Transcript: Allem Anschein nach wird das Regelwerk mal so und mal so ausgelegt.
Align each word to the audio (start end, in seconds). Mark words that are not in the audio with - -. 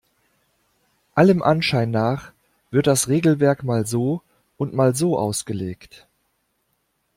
Allem 1.13 1.43
Anschein 1.43 1.91
nach 1.91 2.31
wird 2.71 2.87
das 2.87 3.07
Regelwerk 3.07 3.63
mal 3.63 3.85
so 3.85 4.23
und 4.57 4.73
mal 4.73 4.95
so 4.95 5.15
ausgelegt. 5.15 6.07